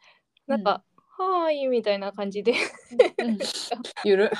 [0.47, 0.83] なんか
[1.19, 2.53] 「はーい」みたいな感じで。
[3.19, 3.37] うん。
[4.03, 4.31] ゆる。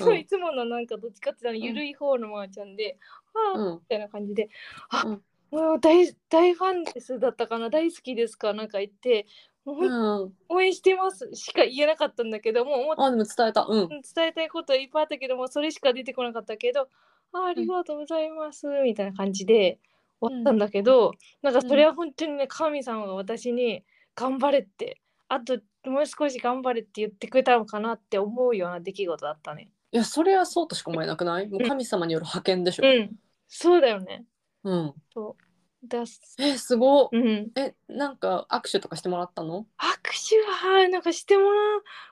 [0.00, 0.16] うん。
[0.16, 2.98] いつものなんかどっちかっていうとゆるい方のまーちゃんで
[3.34, 4.48] 「はーい」うんみたいな感じで
[4.90, 5.24] 「あ、うん。
[5.50, 7.68] もう大大ファンです」だったかな？
[7.70, 8.54] 大好きですか？
[8.54, 9.88] なんか言って「もうほん。
[9.88, 13.64] うん応援してます」しか言えなかったんだけどもあでも伝えた。
[13.68, 13.88] うん。
[13.88, 16.88] 伝えたいこといっぱいあったけどもそれしか出てこなかったけど
[17.32, 19.78] 「あありがとうございます」みたいな感じで
[20.20, 23.84] 終わったんだけど、なんかそれは本当にね神様が私に
[24.16, 29.70] 「頑張れ」ってあともう少し頑張れって言ってくれたのかなって思うような出来事だったね。
[29.92, 31.48] いやそれはそうとしか思えなくない？
[31.48, 32.82] もう神様による派遣でしょ。
[32.84, 33.16] うん、
[33.48, 34.24] そうだよね。
[34.64, 34.94] うん。
[35.14, 35.49] そう
[35.82, 36.36] だす。
[36.38, 37.04] えすご。
[37.04, 39.66] っうん、えなんか握手とかしてもらったの？
[39.78, 39.86] 握
[40.28, 40.38] 手
[40.68, 41.50] はなんかしてもら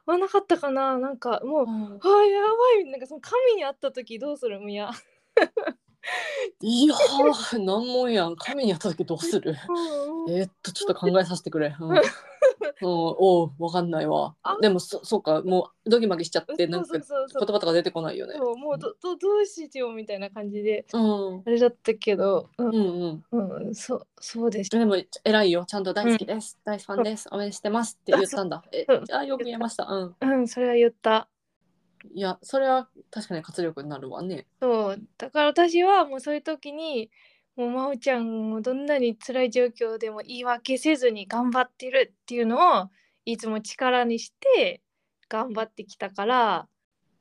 [0.07, 0.97] わなかったかな。
[0.99, 1.69] なんかもう、うん。
[1.69, 2.85] あやばい。
[2.91, 4.61] なんかその神に会った時どうする？
[4.61, 4.91] みや。
[6.61, 8.37] いやー難問やん。
[8.37, 9.55] 神にやった時どうする？
[10.31, 11.77] えーっとちょっと考えさせてくれ。
[11.79, 11.97] うん、うん、
[12.83, 14.57] おうわかんないわあ。
[14.61, 18.35] でもそそうかもうドギマギしちゃってなんか言葉とか出てこないよね。
[18.37, 23.49] そうもうどどどうしようみたいな感じでうんあれだったけど、ううんんうん。
[23.67, 24.79] うん、そうそうでした。
[24.79, 28.63] でも偉いよちゃんと大好きです、大ファンです応援してますって言ったんだ。
[28.73, 29.85] えあよく言えました。
[29.85, 30.29] うん。
[30.29, 31.29] うん、それは言った。
[32.15, 34.47] いやそれは確かに活力になるわね。
[34.61, 37.11] そうだから私はもうそういう時に
[37.59, 42.89] もう真央ちゃんもどんなに辛い状況でも言い訳せずに頑張ってるっていうのを
[43.25, 44.81] いつも力にして
[45.29, 46.69] 頑張ってきたから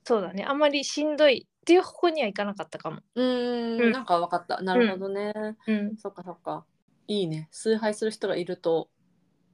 [0.03, 2.99] そうだねあんまりしんどいっていう方向にはいかなかったかも。
[3.15, 4.61] うーんうんなんかわかった。
[4.61, 5.33] なるほどね。
[5.67, 6.63] うん、そっかそっか。
[7.07, 7.49] いいね。
[7.51, 8.89] 崇拝する人がいると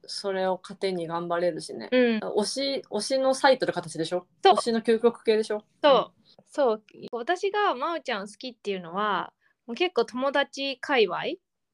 [0.06, 1.88] それを糧に頑張れるしね。
[1.90, 4.26] うん、推し推しのサイトの形でしょ？
[4.44, 5.64] 推しの究極系でしょ？
[5.82, 6.12] そう、
[6.46, 9.32] そう私が真央ちゃん好きっていうのは
[9.66, 11.22] もう結構友達界隈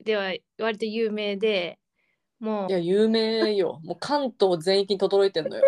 [0.05, 1.79] では割と有名で
[2.38, 5.64] もういや有名よ もう関東全域に轟いてんのよ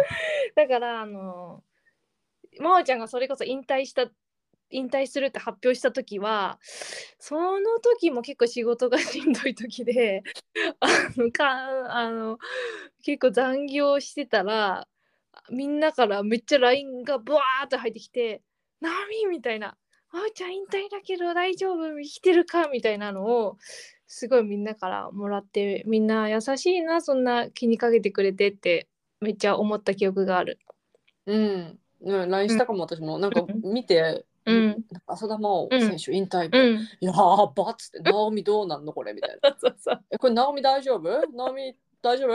[0.54, 1.62] だからあの
[2.58, 4.10] 真央ちゃんがそれこそ引退した
[4.70, 6.58] 引退するって発表した時は
[7.18, 10.22] その時も結構仕事がしんどい時で
[10.80, 12.38] あのかあの
[13.04, 14.88] 結構残業してたら
[15.50, 18.42] みんなからめっちゃ LINE がブワーって入ってきて
[18.80, 19.76] 「ナミ!」みたいな
[20.12, 23.58] 「真央ちゃん引退だけど大丈夫生きてるか?」みたいなのを
[24.06, 28.88] すごいみんなからもらってみんな優しいなそんな気にかけてくれてって
[29.20, 30.58] めっちゃ思った記憶がある。
[31.26, 32.80] うん、うん、LINE したかも。
[32.80, 34.66] 私もなんか見て、うん。
[34.68, 39.54] なんか浅田真央選手引退うん、いやーばっつって「直美どうなんのこれ」みたいな。
[39.58, 41.26] そうそう「えこれ直美大丈夫？
[41.32, 42.32] 直美大丈夫?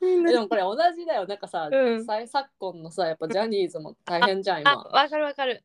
[0.00, 1.26] みんえ」 でもこれ同じだよ。
[1.26, 2.04] なんかさ、うん。
[2.04, 4.72] 再昨今のさやっぱジャニーズも大変じゃんあ今。
[4.84, 5.62] わかるわかる。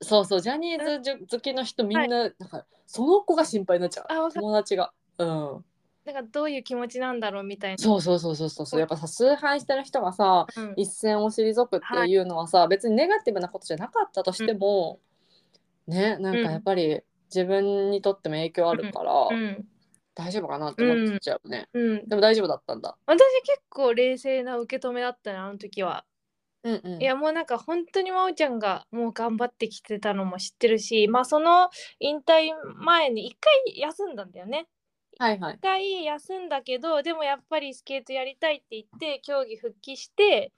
[0.00, 4.06] そうそうジャニーズ好きの人みんな,、なんかその子が心配になっちゃう。
[4.08, 4.40] あわかる。
[4.40, 4.92] 友達が。
[5.18, 5.64] うん。
[6.04, 7.78] なんかどういう気持ちなんだろうみたいな。
[7.78, 8.80] そうそうそうそうそうそう。
[8.80, 10.74] やっぱさ崇拝してる人がさうん。
[10.76, 15.00] 一線を退くっていうのはさ、別にネガティブなことじゃなかったとしても、
[15.86, 17.00] ねなんかやっぱり
[17.34, 19.66] 自分にとっても影響あるから、うん。
[20.14, 22.96] 大丈夫かなって思っちゃうね、うん、でも大丈夫だったんだ。
[23.06, 26.04] 私結構冷静な受け止めだったねあの時は。
[26.64, 31.68] うんうんいやもうなんか本当に真央ちゃんがもう頑張ってきてたのも知ってるしまあその
[32.00, 34.66] 引退前に一回休んだんだよね。
[35.18, 40.52] はいはい一回休んだけどでもやっぱりスケートやりたいって言って競技復帰して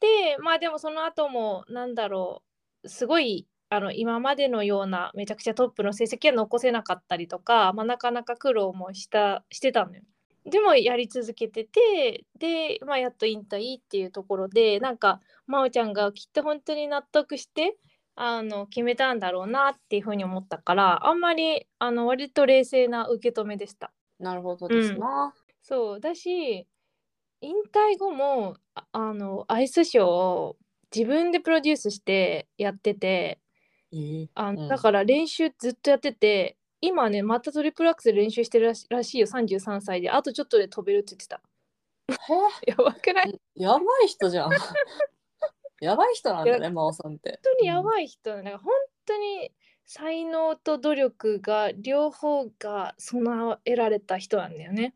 [0.00, 2.42] でまあでもその後もなんだろ
[2.82, 10.02] うすごいあの今までのようなめちゃくちゃトップの成績は残せなかったりとか、まあ、なかなか苦労もしたしてたのよ。
[10.50, 17.76] でもやり続けててで、まあ、やっと引退っていうところでなんか真央ちゃんがきっと本当に納得して
[18.16, 23.92] あの決めたんだろうなっていうふうに思ったからあんまりあの割と冷静な受け止めでした。
[24.18, 25.32] なるほどですな、
[25.62, 26.00] そう。
[26.00, 26.66] だし
[27.40, 30.56] 引退後もああのアイスショーを
[30.94, 33.40] 自分でプロデュースしてやってて
[33.92, 34.28] えー。
[34.34, 34.68] あうん。
[34.68, 40.10] だから練習ずっとやってて今ねまたトリプルアクセル練習してるらしらしいよ33歳で。
[40.10, 41.40] あとちょっとで飛べるって言ってた。
[42.10, 43.40] へ やばくない？
[43.54, 44.50] やばい人じゃん。
[45.80, 47.38] やばい人なんだね真央さんって。
[47.42, 48.44] 当にやばい人なん。
[48.44, 48.72] か本
[49.06, 49.52] 当に
[49.84, 54.94] 才能と努力が両方が備えられた人なんだよね。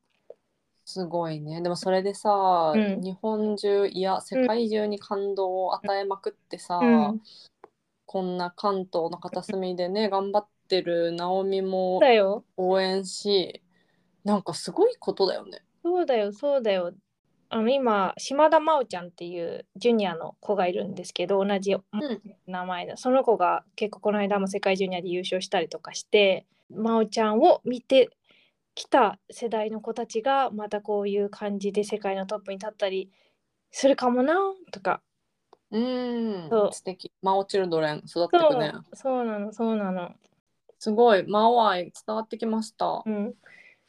[0.84, 1.62] すごいね。
[1.62, 3.00] でもそれでさ、うん。
[3.00, 7.22] 日本中いや世界中に感動を与えまくってさ、うん。
[8.06, 12.44] こんな関東の片隅でね頑張ってる直美もだよ。
[12.56, 13.62] 応援し
[14.24, 15.62] なんかすごいことだよね。
[15.82, 16.92] そうだよそうだよ。
[17.50, 21.82] あの今島田真央ちゃんっていうジュニアの子がいるんですけど同じん
[22.48, 28.10] 名前だ、その子が結構この間も世界ジュニアで優勝したりとかして真央ちゃんを見て
[28.74, 33.10] きた世代の子たちがまたこういう感じで世界のトップに立ったり
[33.70, 34.34] するかもな
[34.72, 35.00] とか。
[35.70, 36.72] うーんそう。
[36.72, 37.12] 素敵。
[37.22, 38.72] マオチルドレン育ってくね。
[38.94, 40.12] そうなのそうなの
[40.84, 43.02] すごいマオ愛伝わってきました。
[43.06, 43.32] うん。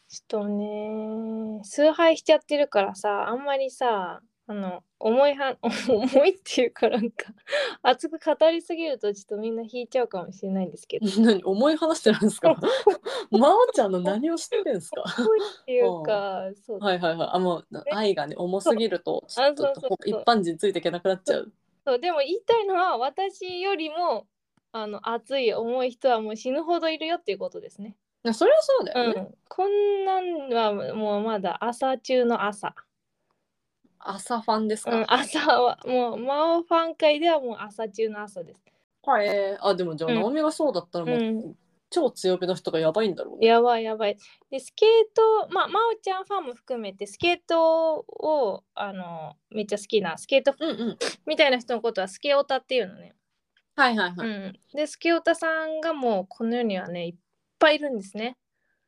[0.07, 5.57] ちょっとね崇拝しちゃってるからさあんまりさあの重いは
[5.89, 7.33] 重いっていうかなんか
[7.81, 11.05] 熱く語りすぎるとちょっとみんな引いちゃうかもしれないんですけど。
[11.21, 12.55] 何重い話してるんですか？
[13.31, 15.03] マオちゃんの何を知ってるんですか？
[15.17, 16.79] 重いっていうかそう。
[16.79, 17.29] はいはいはい。
[17.33, 19.89] あもう愛がね重すぎるとちょっとあそうそう。
[19.89, 21.51] そう一般人ついていけなくなっちゃう。
[21.85, 21.99] そう。
[21.99, 24.27] でも言いたいのは私よりも
[24.77, 27.95] あの熱い重い人はもう死ぬほどいるよっていうことですね。
[28.25, 29.21] いやそれはそうだよね。
[29.21, 32.75] うん、こんなんはもうまだ朝中の朝。
[33.99, 34.91] 朝ファンですか？
[34.91, 38.61] うん、朝はもう魔王ファン会ではもう朝中の朝です。
[39.03, 39.57] はい。
[39.61, 41.55] あでもじゃあ、うんナオミがそうだったらもう、うん
[41.89, 43.47] 超強気の人がやばいんだろうね。
[43.47, 44.17] やばいやばい。
[44.51, 50.97] でスケートまあ真央ちゃんファンも含めてスケートをあのめっちゃ好きなスケートうんうん。
[51.25, 53.13] みたいな人のことはスケオタっていうのね。
[53.75, 54.27] はいはいはい。
[54.27, 57.15] うん、でスケオタさんがもうこの世にはねいっ
[57.59, 58.37] ぱいいるんですね。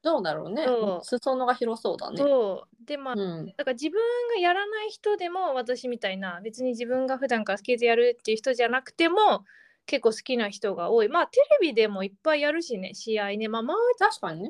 [0.01, 1.05] どうだろうねそう。
[1.05, 2.17] 裾野が広そうだね。
[2.17, 3.45] そうでまあうん。
[3.47, 9.43] だから自分がやらない人でも私みたいな別に自分が普段からスケートやるっていう人じゃなくても
[9.85, 14.49] 結構好きな人が多いまあテレビでもいっぱいやるしね試合ねまあ真央確かにね。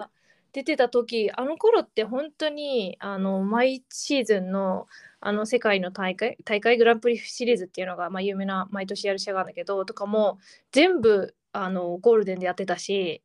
[0.57, 4.87] 出てた時あの頃って本当にあの毎シーズンの
[5.19, 10.39] あの世界の大会大会グランプリシリーズっていうのが、まあ、有名な毎年やる試合があるんだけどとかも
[10.71, 13.21] 全部あのゴールデンでやってたし。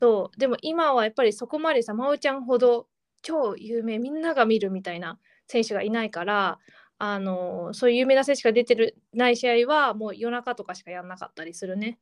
[0.00, 2.86] そうでも今はやっぱりそこまでさ真央ちゃんほど
[3.22, 6.60] 超有名みんなが見るみたいな選手がいないから
[6.98, 11.98] あのそういう有名な選手が出てるない試合はもう夜中とかしかやんなかったりするね。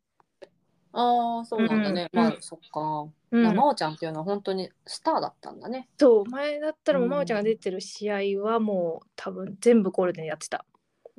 [0.93, 2.11] ああそうなんだね。
[2.13, 3.09] うんうんまあそっか。
[3.33, 5.89] うんなまおちゃんっていうのは本当にスターだったんだね。
[5.99, 10.65] そう前だったらもううん真央ちゃんが出てる試合はもう多分全部ゴールデンやってた。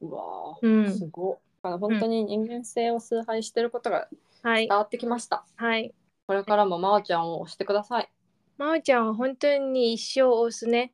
[0.02, 1.36] うわうんーすごい。
[1.64, 4.10] だから本当に人間性を崇拝してることが
[4.44, 5.46] はい伝わってきました。
[5.56, 5.94] はい。
[6.28, 8.10] これからもまおちゃんを押してください。
[8.58, 10.94] 真央ちゃんは本当に一生押すね。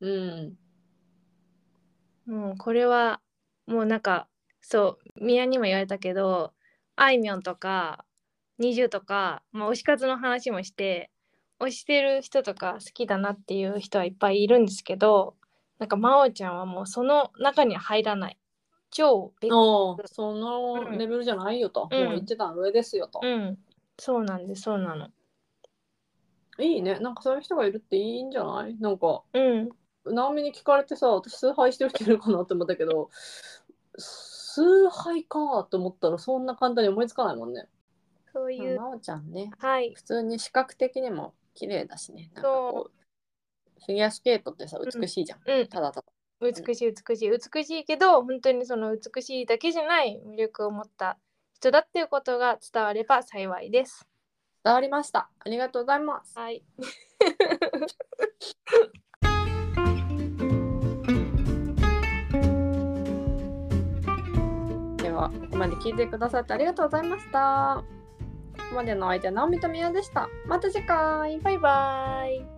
[0.00, 0.58] うん。
[2.26, 3.20] うん、これは
[3.66, 4.28] もうなんか
[4.60, 6.52] そう宮にも言われたけど
[6.96, 8.04] あいみょんとか
[8.60, 11.10] NiziU とか、まあ、推し活の話もして
[11.60, 15.34] 推してる人とか好きだなっていう人はいっぱいいるんですけど
[15.78, 18.38] なんか真央ちゃんはもうその中には入らない
[18.90, 19.50] 超別
[20.06, 21.88] そのレベルじゃないよと。
[21.90, 23.20] うんもう一段上ですよと。
[23.22, 23.58] うん
[23.98, 25.08] そうなんですそうなの
[26.60, 26.98] いいね。
[27.00, 28.76] なんかそういう人がいるっていいんじゃない？
[28.80, 29.68] なんか、うん
[30.06, 33.10] 直美に聞かれてさ、私崇拝してる人いるかなって思ったけど、
[33.98, 37.68] 崇拝かと思ったらそんな簡単に思いつかないもんね。
[38.38, 39.92] そういうまおちゃんね、はい。
[39.94, 42.30] 普通に視覚的にも綺麗だしね。
[42.34, 42.92] なんかこう
[43.84, 45.66] フィギュアスケートってさ美しいじゃん、うん。
[45.66, 46.06] ただただ。
[46.40, 47.30] 美しい美しい。
[47.30, 51.18] 美しいけど本当にその美しいだけじゃない魅力を持った
[51.52, 54.06] 人だっていうことが伝われば幸いです。
[54.62, 55.28] 伝わりました。
[55.40, 56.38] ありがとうございます。
[56.38, 56.62] はい。
[65.02, 67.97] ではここまで聞いてくださってありがとうございました
[68.74, 72.57] までのお相手直美と宮でしたまた次回バイバイ。